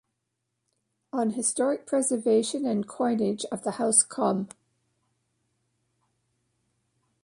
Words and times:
On 1.13 1.29
Historic 1.29 1.85
Preservation 1.85 2.65
and 2.65 2.87
Coinage 2.87 3.45
of 3.51 3.63
the 3.63 3.73
House 3.73 4.03
Comm. 4.03 4.49